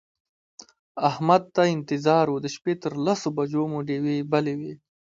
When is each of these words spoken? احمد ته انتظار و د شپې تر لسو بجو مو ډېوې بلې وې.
احمد 1.09 1.43
ته 1.55 1.61
انتظار 1.75 2.25
و 2.29 2.35
د 2.41 2.47
شپې 2.55 2.73
تر 2.83 2.93
لسو 3.05 3.27
بجو 3.37 3.63
مو 3.71 3.79
ډېوې 3.87 4.17
بلې 4.31 4.53
وې. 4.59 4.73